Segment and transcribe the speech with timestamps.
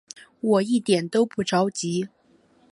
[0.39, 2.07] 我一点都不着急